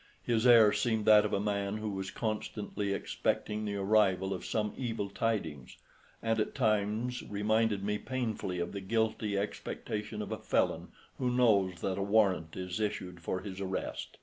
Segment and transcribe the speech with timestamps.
[0.23, 4.73] His air seemed that of a man who was constantly expecting the arrival of some
[4.75, 5.77] evil tidings,
[6.23, 10.87] and at times reminded me painfully of the guilty expectation of a felon
[11.19, 14.17] who knows that a warrant is issued for his arrest.